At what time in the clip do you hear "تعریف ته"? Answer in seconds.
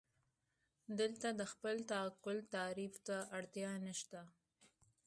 2.55-3.17